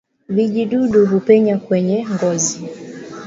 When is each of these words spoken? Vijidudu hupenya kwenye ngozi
Vijidudu 0.29 1.05
hupenya 1.07 1.57
kwenye 1.57 2.05
ngozi 2.13 2.59